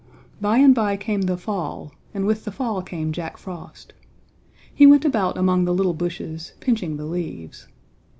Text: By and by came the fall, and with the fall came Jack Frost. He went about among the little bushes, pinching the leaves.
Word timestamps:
By 0.41 0.57
and 0.57 0.73
by 0.73 0.97
came 0.97 1.21
the 1.21 1.37
fall, 1.37 1.93
and 2.11 2.25
with 2.25 2.43
the 2.43 2.51
fall 2.51 2.81
came 2.81 3.11
Jack 3.11 3.37
Frost. 3.37 3.93
He 4.73 4.87
went 4.87 5.05
about 5.05 5.37
among 5.37 5.65
the 5.65 5.73
little 5.75 5.93
bushes, 5.93 6.53
pinching 6.59 6.97
the 6.97 7.05
leaves. 7.05 7.67